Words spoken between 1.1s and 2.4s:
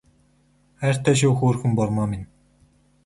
шүү хөөрхөн бурмаа минь